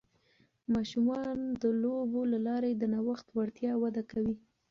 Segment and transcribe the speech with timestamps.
[0.73, 4.35] ماشومان د لوبو له لارې د نوښت وړتیا وده کوي.